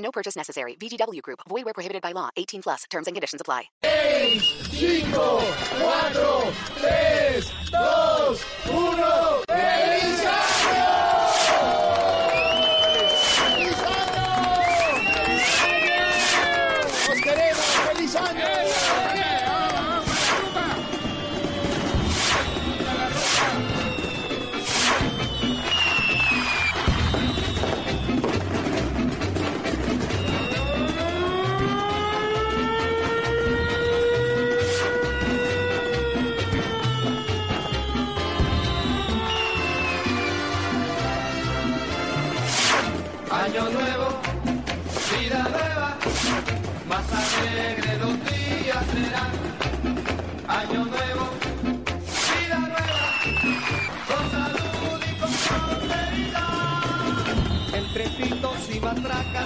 [0.00, 0.74] No purchase necessary.
[0.74, 1.40] VGW Group.
[1.48, 2.30] Void where prohibited by law.
[2.36, 2.84] 18 plus.
[2.90, 3.70] Terms and conditions apply.
[3.82, 4.42] 5,
[5.14, 8.36] 4, 3, 2,
[8.66, 9.44] 1.
[9.48, 10.39] ¡Feliz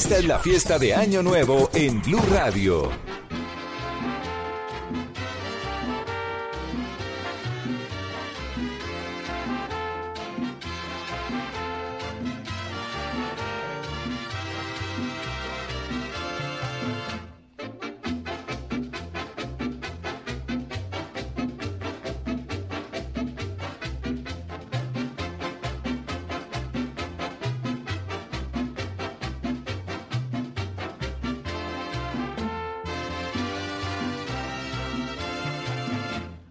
[0.00, 2.88] Esta es la fiesta de Año Nuevo en Blue Radio.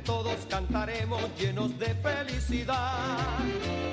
[0.00, 2.98] todos cantaremos llenos de felicidad.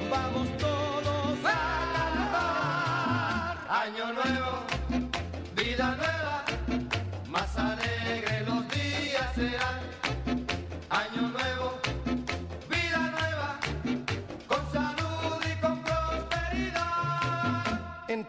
[0.10, 3.58] Vamos todos a cantar.
[3.70, 4.64] Año nuevo,
[5.56, 6.44] vida nueva,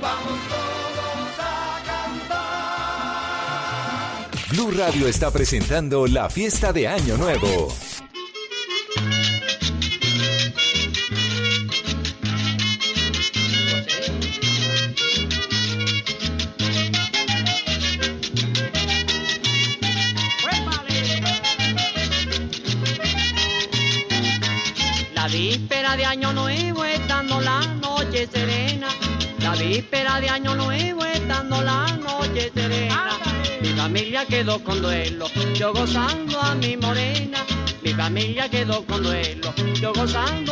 [0.00, 3.18] Vamos todos a cantar.
[4.50, 7.68] Blue Radio está presentando la fiesta de Año Nuevo.
[34.28, 37.44] Quedó con duelo, yo gozando a mi morena.
[37.82, 40.47] Mi familia quedó con duelo, yo gozando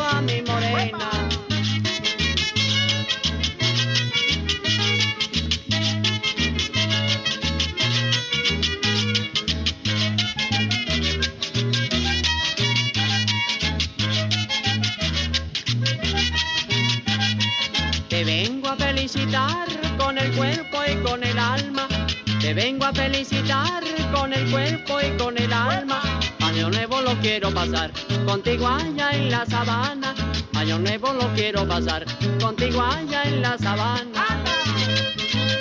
[29.48, 30.14] la sabana.
[30.54, 32.04] Año nuevo lo quiero pasar
[32.40, 34.42] contigo allá en la sabana.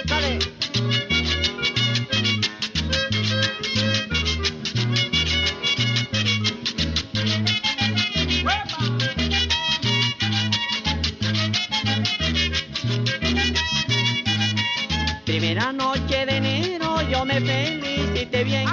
[0.06, 0.40] Dale.
[15.26, 18.68] Primera noche de enero yo me felicité bien.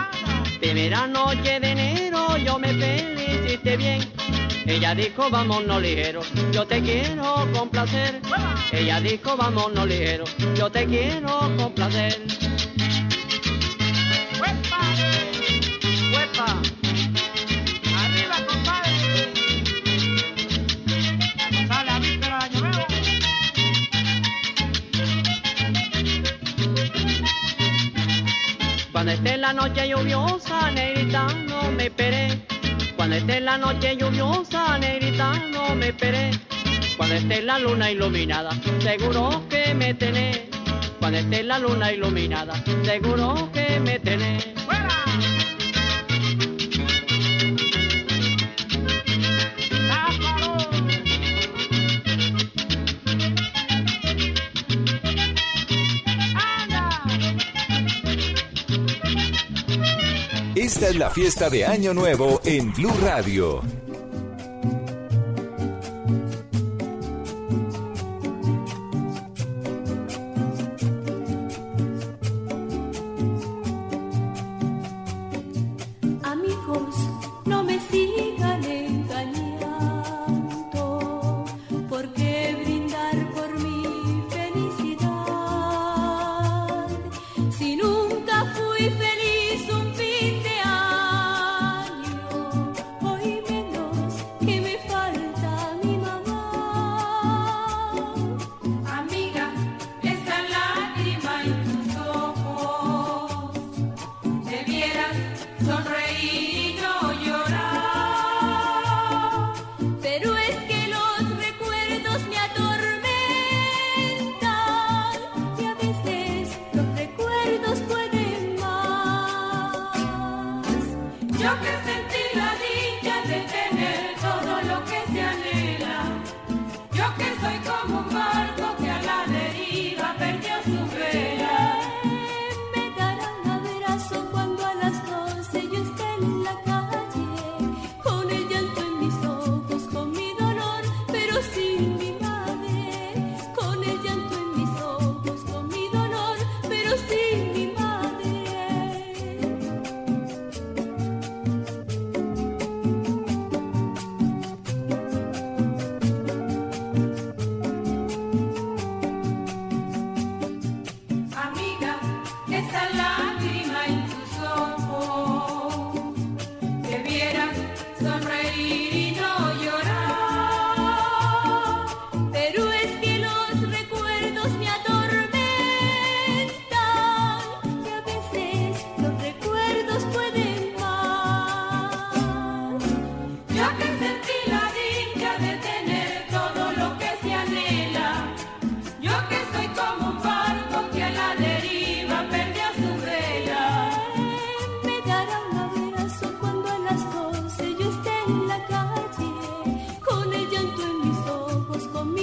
[0.61, 4.22] Primera noche de enero yo me felicité bien.
[4.65, 6.21] Ella dijo vámonos ligero,
[6.53, 8.21] yo te quiero complacer.
[8.71, 10.25] Ella dijo vámonos ligero,
[10.55, 12.23] yo te quiero complacer.
[14.41, 14.79] ¡Huepa!
[18.05, 18.91] ¡Arriba, compadre!
[21.67, 22.87] ¡Sale a víspera de Año Nuevo!
[28.93, 32.52] Cuando esté la noche lluviosa, negrita, no me esperé.
[33.03, 36.31] Cuando esté la noche lluviosa, negrita, no me esperé.
[36.97, 40.43] Cuando esté la luna iluminada, seguro que me tenés.
[41.01, 42.55] Cuando esté la luna iluminada,
[42.85, 44.47] seguro que me tenés.
[60.83, 63.63] Esta es la fiesta de Año Nuevo en Blue Radio.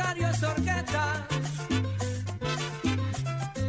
[0.00, 1.26] Orquesta.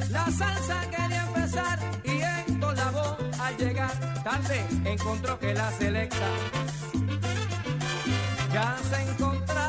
[0.09, 6.27] La salsa quería empezar y Héctor la voz al llegar tarde encontró que la selecta
[8.53, 9.60] ya se encontraba.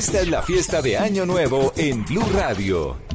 [0.00, 3.09] Esta es la fiesta de Año Nuevo en Blue Radio.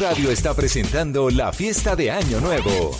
[0.00, 2.92] Radio está presentando la fiesta de Año Nuevo.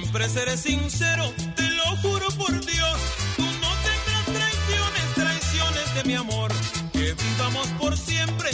[0.00, 2.98] Siempre seré sincero, te lo juro por Dios.
[3.36, 6.50] Tú no tendrás traiciones, traiciones de mi amor.
[6.90, 8.48] Que vivamos por siempre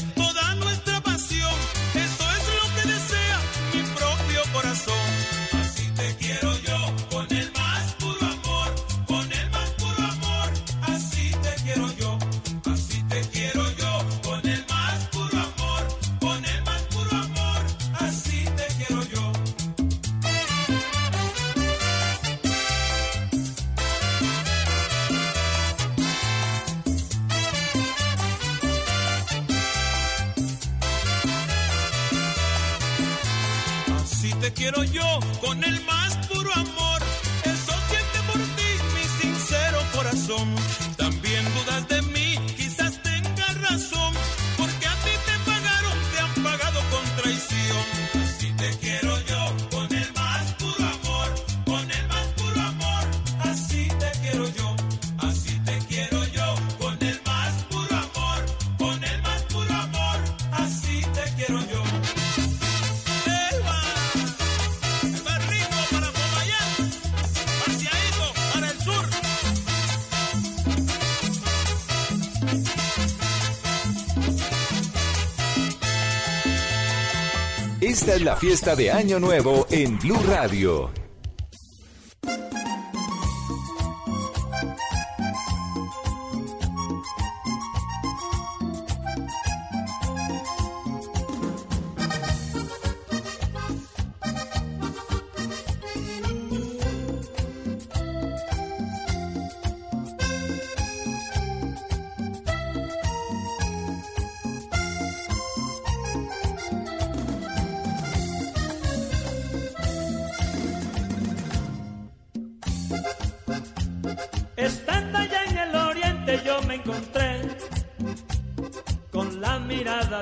[78.21, 81.06] La fiesta de Año Nuevo en Blue Radio.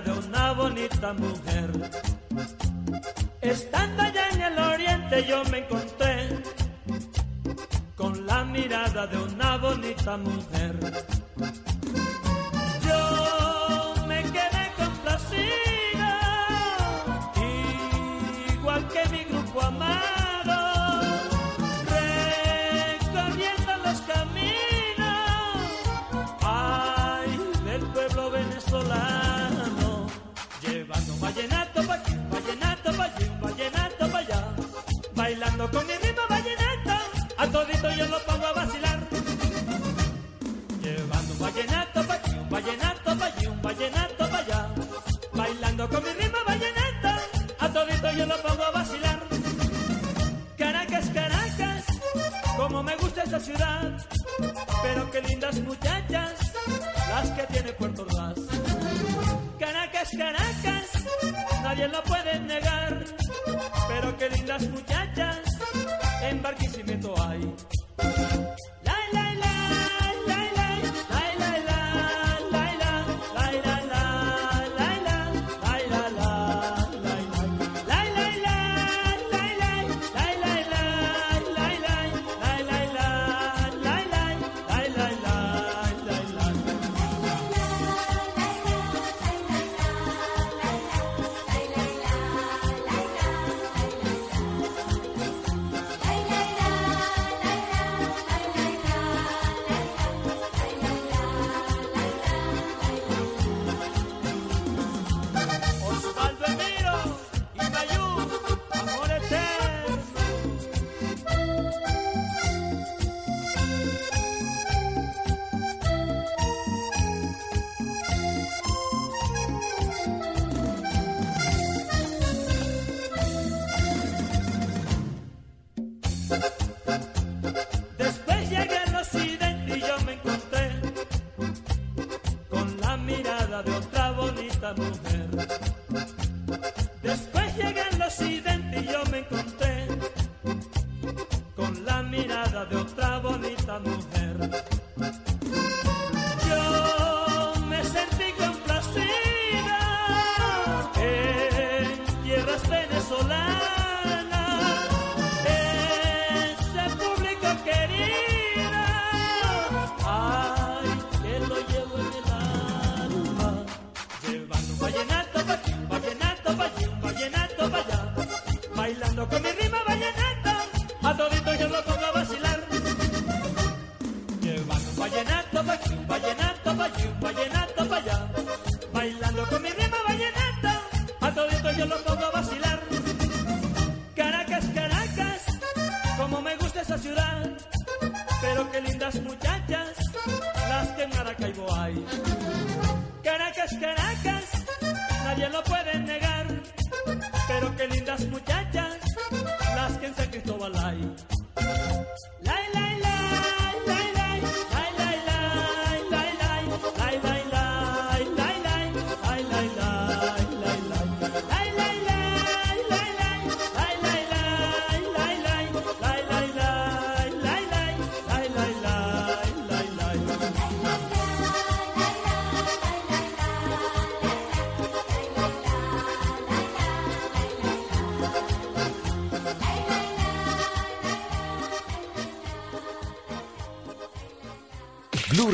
[0.01, 1.71] de una bonita mujer.
[3.41, 6.43] Estando allá en el oriente yo me encontré
[7.95, 11.04] con la mirada de una bonita mujer.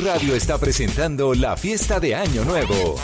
[0.03, 2.95] Radio está presentando la fiesta de Año Nuevo.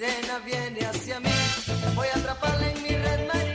[0.00, 1.28] sirena viene hacia mí.
[1.94, 3.49] Voy a atraparla en mi red maría.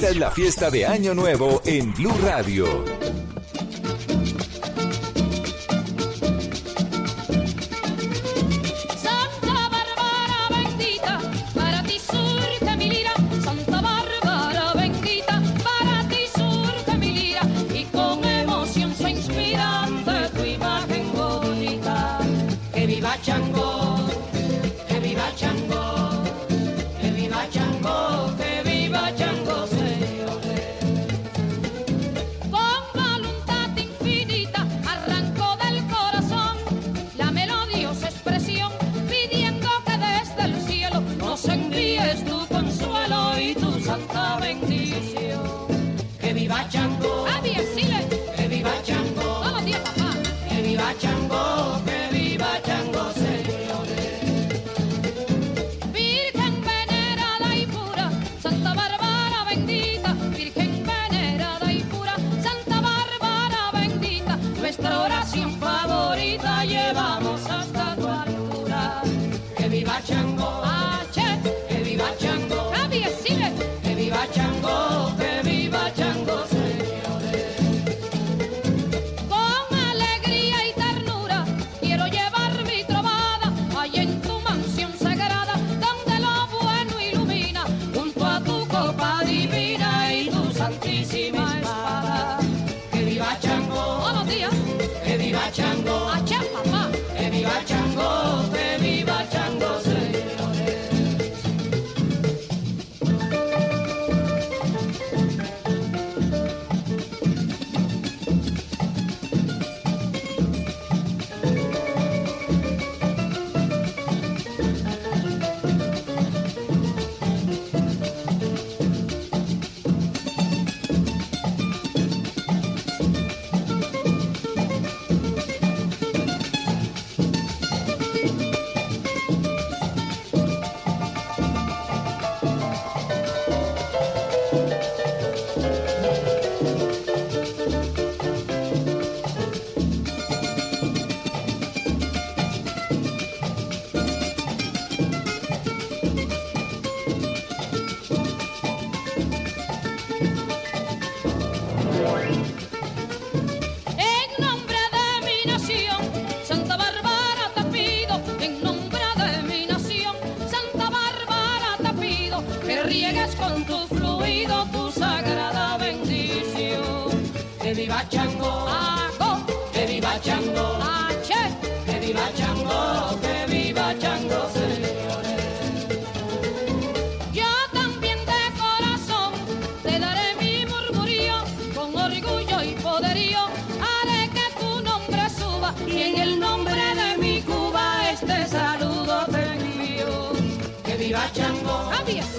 [0.00, 2.99] Esta es la fiesta de Año Nuevo en Blue Radio.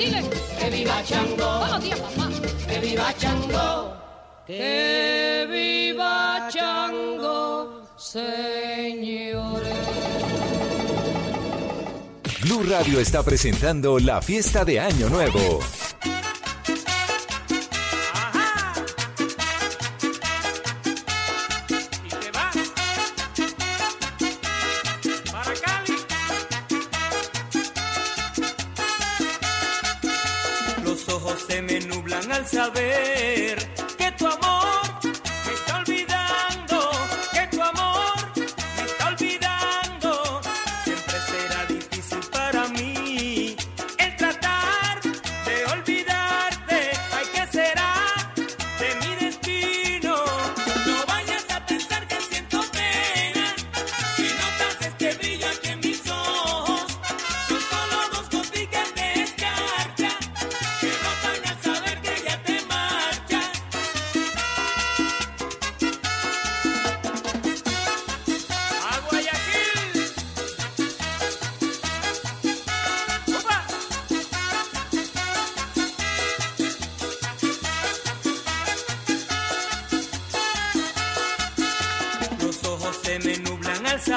[0.01, 0.23] Chile.
[0.59, 1.59] Que viva Chango.
[1.59, 2.29] Buenos días, papá.
[2.67, 3.93] Que viva Chango.
[4.47, 9.77] Que viva Chango, señores.
[12.41, 15.59] Blue Radio está presentando la fiesta de Año Nuevo.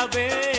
[0.05, 0.53] saber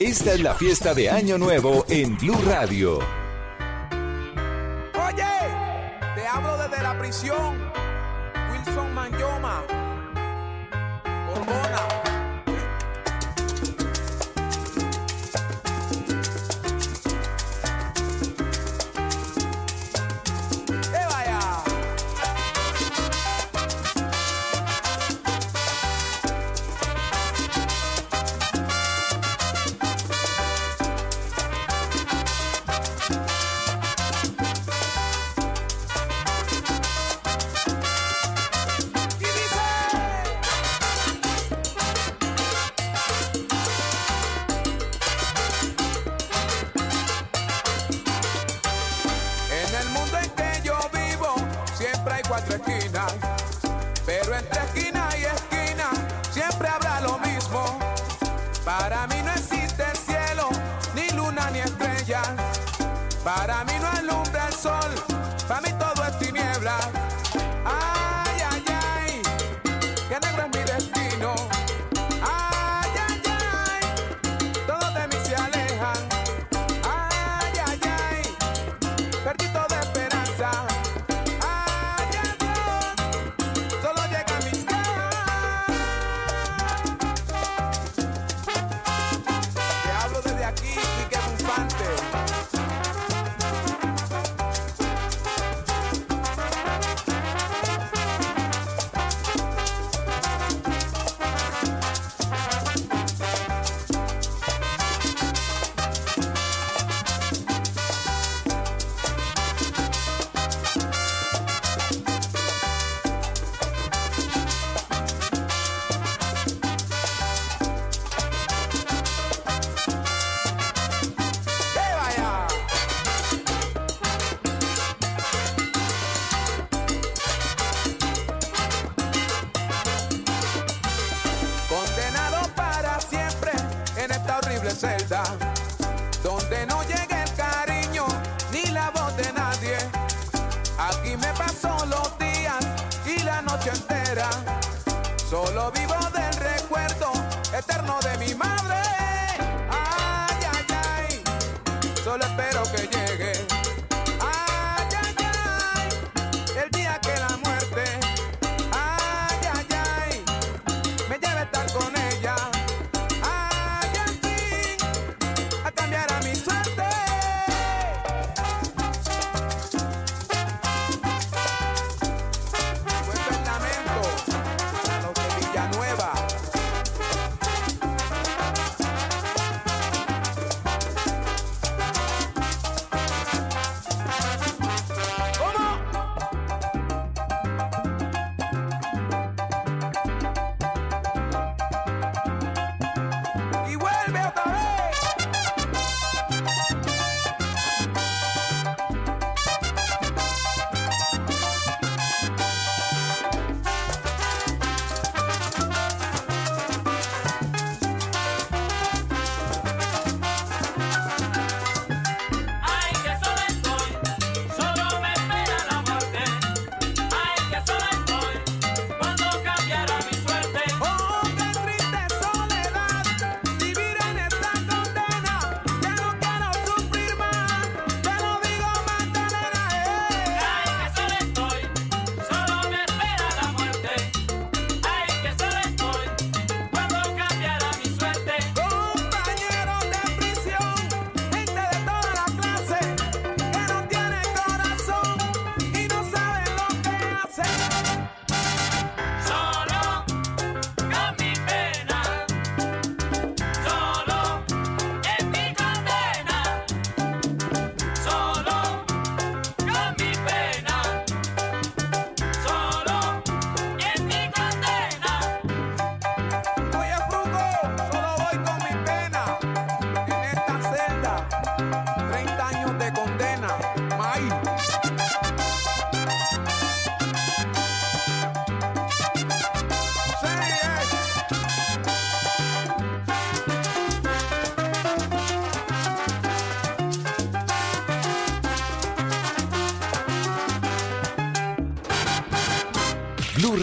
[0.00, 3.19] Esta es la fiesta de Año Nuevo en Blue Radio.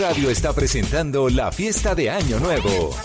[0.10, 2.96] Radio está presentando la fiesta de Año Nuevo.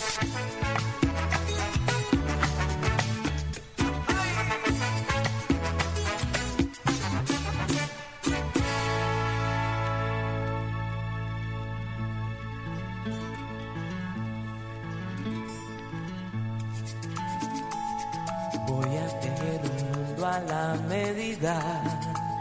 [18.68, 22.31] Voy a tener un mundo a la medida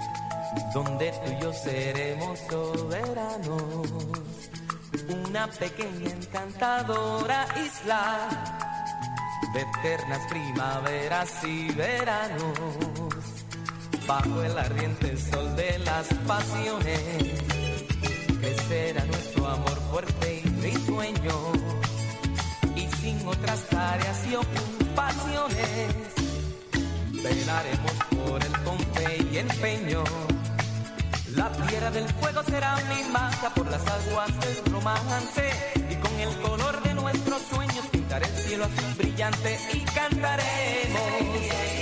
[0.74, 3.64] donde tú y yo seremos soberanos.
[5.28, 8.30] Una pequeña encantadora isla
[9.54, 12.54] de eternas primaveras y veranos,
[14.08, 17.02] bajo el ardiente sol de las pasiones,
[18.40, 21.52] crecerá nuestro amor fuerte y risueño,
[22.76, 25.96] y sin otras tareas y ocupaciones,
[27.12, 30.04] velaremos por el pompe y empeño.
[31.42, 35.50] La piedra del fuego será mi mata por las aguas del romance.
[35.90, 41.81] Y con el color de nuestros sueños pintaré el cielo azul brillante y cantaremos.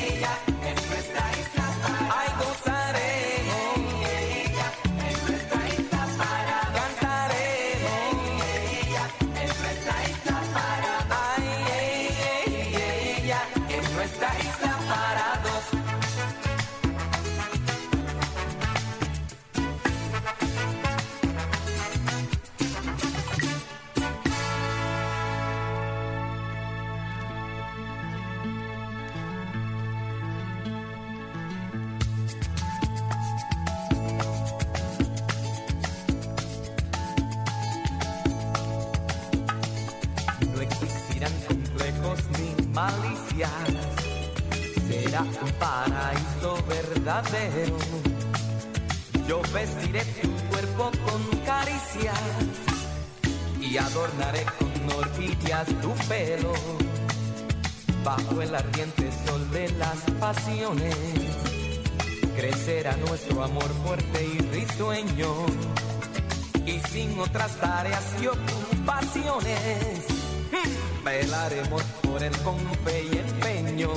[67.00, 70.06] sin otras tareas y ocupaciones.
[70.52, 71.06] Hmm.
[71.06, 73.92] Velaremos por el confe y empeño.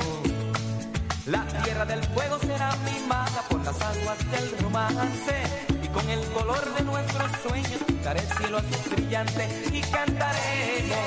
[1.27, 5.37] La tierra del fuego será mimada por las aguas del romance.
[5.83, 10.99] Y con el color de nuestros sueños pintaré el cielo azul brillante y cantaremos.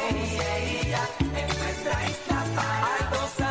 [1.42, 3.45] en nuestra isla para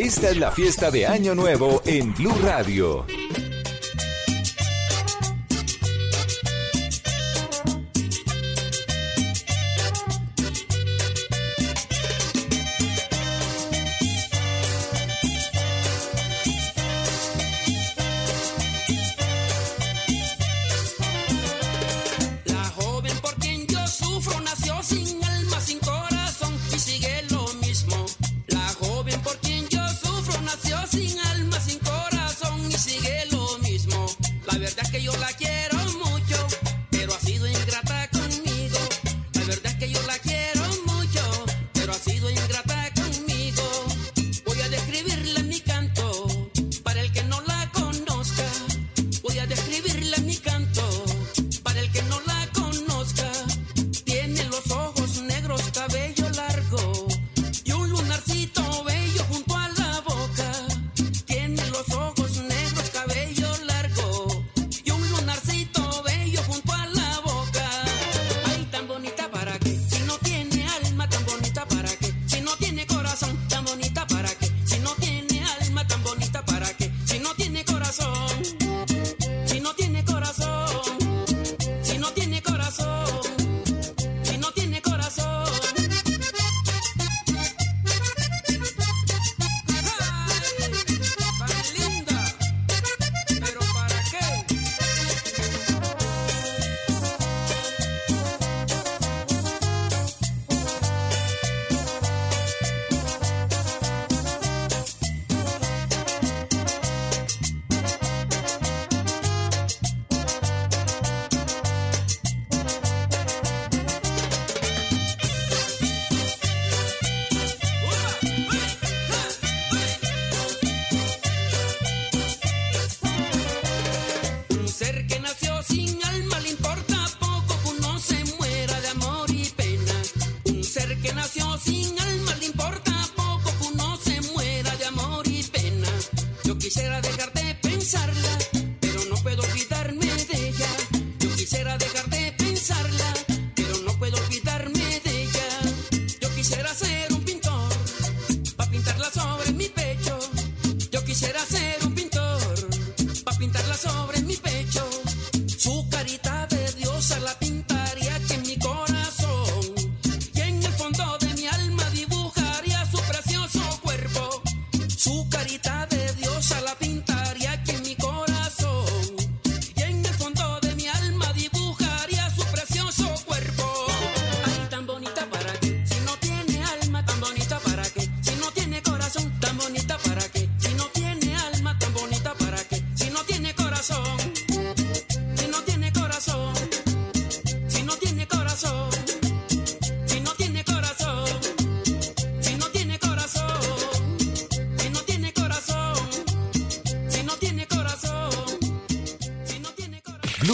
[0.00, 3.04] Esta es la fiesta de Año Nuevo en Blue Radio.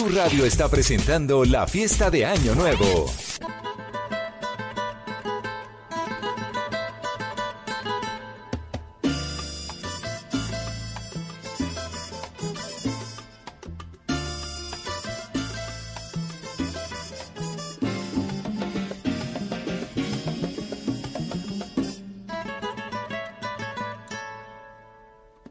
[0.05, 3.11] Blue Radio está presentando la fiesta de Año Nuevo.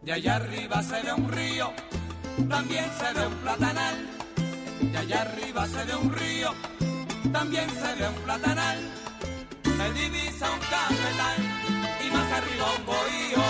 [0.03, 1.73] De allá arriba se ve un río,
[2.49, 4.24] también se ve un platanal.
[4.81, 6.55] Y allá arriba se ve un río,
[7.33, 8.79] también se ve un platanal,
[9.63, 11.39] se divisa un cafetal
[12.05, 13.45] y más arriba un bohío,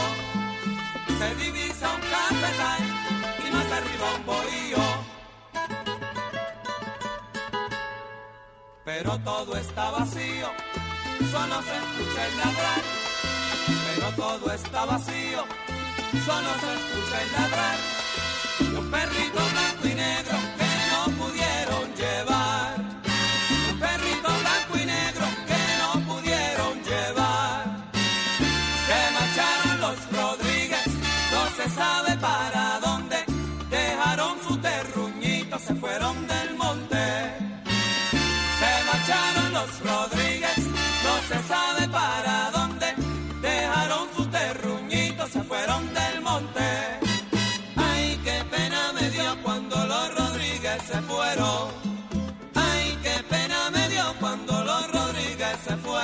[1.19, 2.83] se divisa un cafetal
[3.47, 4.85] y más arriba un bohío.
[8.85, 10.49] Pero todo está vacío,
[11.31, 12.83] solo se escucha el ladrar,
[13.87, 15.45] pero todo está vacío,
[16.27, 17.79] solo se escucha el ladrar.
[18.79, 20.44] Un perrito blanco y negro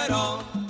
[0.00, 0.69] At all.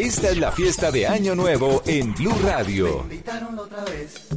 [0.00, 3.04] Esta es la fiesta de Año Nuevo en Blue Radio.
[3.06, 4.28] Me invitaron otra vez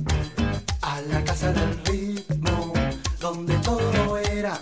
[0.81, 2.73] a la casa del ritmo,
[3.21, 4.59] donde todo era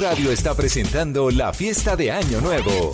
[0.00, 2.92] Radio está presentando la fiesta de Año Nuevo.